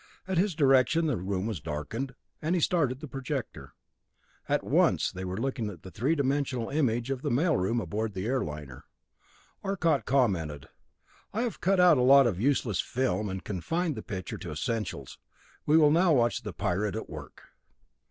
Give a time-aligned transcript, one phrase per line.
[0.27, 3.75] At his direction the room was darkened; and he started the projector.
[4.49, 8.15] At once they were looking at the three dimensional image of the mail room aboard
[8.15, 8.85] the air liner.
[9.63, 10.67] Arcot commented:
[11.33, 15.19] "I have cut out a lot of useless film, and confined the picture to essentials.
[15.67, 17.43] We will now watch the pirate at work."